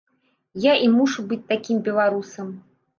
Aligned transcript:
Я 0.63 0.73
і 0.87 0.89
мушу 0.95 1.27
быць 1.29 1.41
такім 1.55 1.85
беларусам. 1.93 2.55